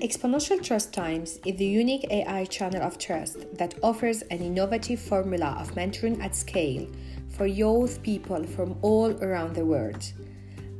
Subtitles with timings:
[0.00, 5.56] Exponential Trust Times is the unique AI channel of trust that offers an innovative formula
[5.58, 6.86] of mentoring at scale
[7.30, 10.12] for youth people from all around the world.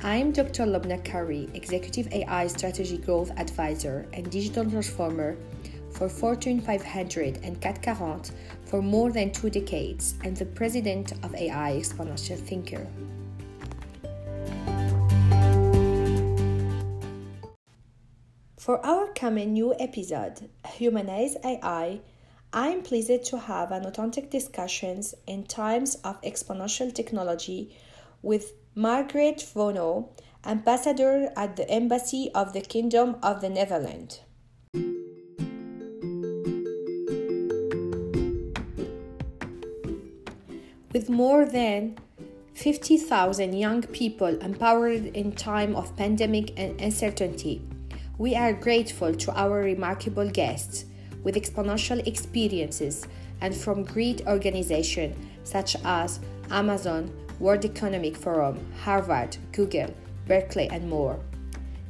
[0.02, 0.66] I'm Dr.
[0.66, 5.38] Lobna Karoui, Executive AI Strategy Growth Advisor and Digital Transformer
[5.92, 8.30] for Fortune 500 and CAC 40
[8.66, 12.86] for more than two decades and the President of AI Exponential Thinker.
[18.58, 22.00] For our coming new episode, Humanize AI,
[22.54, 27.76] I am pleased to have an authentic discussions in times of exponential technology
[28.22, 30.08] with Margaret Vono,
[30.44, 34.20] ambassador at the Embassy of the Kingdom of the Netherlands.
[40.94, 41.98] With more than
[42.54, 47.60] 50,000 young people empowered in time of pandemic and uncertainty,
[48.18, 50.86] we are grateful to our remarkable guests
[51.22, 53.06] with exponential experiences
[53.42, 55.14] and from great organizations
[55.44, 56.18] such as
[56.50, 59.92] Amazon, World Economic Forum, Harvard, Google,
[60.26, 61.20] Berkeley, and more.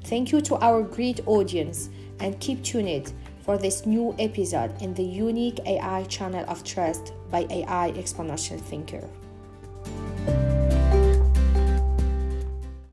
[0.05, 5.05] Thank you to our great audience and keep tuned for this new episode in the
[5.05, 9.09] unique AI channel of trust by AI Exponential Thinker.